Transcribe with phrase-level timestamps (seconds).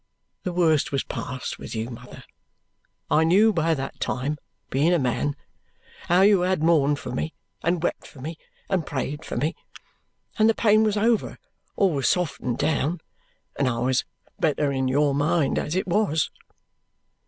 [0.41, 2.23] The worst was past with you, mother.
[3.11, 4.39] I knew by that time
[4.71, 5.35] (being a man)
[6.07, 8.35] how you had mourned for me, and wept for me,
[8.67, 9.53] and prayed for me;
[10.39, 11.37] and the pain was over,
[11.75, 13.01] or was softened down,
[13.59, 14.03] and I was
[14.39, 16.31] better in your mind as it was."